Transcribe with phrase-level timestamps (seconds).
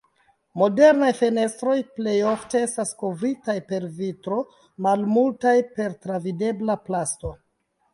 [0.61, 4.43] Modernaj fenestroj plejofte estas kovritaj per vitro;
[4.89, 7.41] malmultaj per travidebla plasto.